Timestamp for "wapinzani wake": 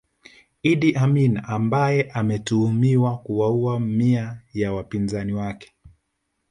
4.73-5.73